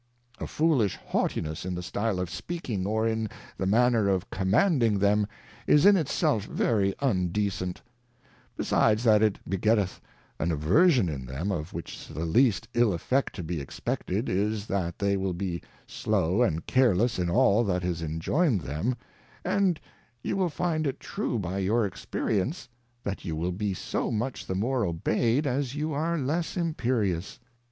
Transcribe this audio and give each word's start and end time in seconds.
A 0.39 0.47
foolish 0.47 0.97
haughtiness 0.97 1.63
in 1.63 1.75
the 1.75 1.83
Style 1.83 2.19
of 2.19 2.27
speaking, 2.27 2.87
or 2.87 3.07
in 3.07 3.29
the 3.59 3.67
manner 3.67 4.09
of 4.09 4.31
commanding 4.31 4.97
them, 4.97 5.27
is 5.67 5.85
in 5.85 5.95
it 5.95 6.09
self 6.09 6.49
veiy 6.49 6.95
undecent; 6.95 7.81
besides 8.57 9.03
that 9.03 9.21
it 9.21 9.37
begetteth 9.47 10.01
an 10.39 10.51
Aversion 10.51 11.07
in 11.07 11.27
them, 11.27 11.51
of 11.51 11.71
which 11.71 12.07
the 12.07 12.25
least 12.25 12.67
ill 12.73 12.93
Effect 12.93 13.35
to 13.35 13.43
be 13.43 13.61
expected, 13.61 14.27
is, 14.27 14.65
that 14.65 14.97
they 14.97 15.17
will 15.17 15.33
be 15.33 15.61
slow 15.85 16.41
and 16.41 16.65
careless 16.65 17.19
in 17.19 17.29
all 17.29 17.63
that 17.63 17.83
is 17.83 18.01
injoyned 18.01 18.61
them: 18.63 18.95
And 19.45 19.79
you 20.23 20.35
will 20.35 20.49
find 20.49 20.87
it 20.87 20.99
true 20.99 21.37
by 21.37 21.59
your 21.59 21.85
Experience, 21.85 22.67
that 23.03 23.23
you 23.23 23.35
will 23.35 23.51
be 23.51 23.75
so 23.75 24.09
much 24.09 24.47
the 24.47 24.55
more 24.55 24.83
obeyed 24.83 25.45
as 25.45 25.75
you 25.75 25.93
are 25.93 26.17
less 26.17 26.57
Imperious. 26.57 27.39